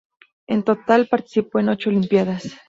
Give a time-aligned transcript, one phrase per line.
[0.47, 2.55] En total, participó en ocho olimpiadas.